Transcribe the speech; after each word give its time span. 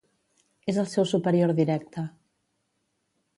És 0.71 0.79
el 0.83 0.87
seu 0.93 1.05
superior 1.11 1.53
directe. 1.61 2.07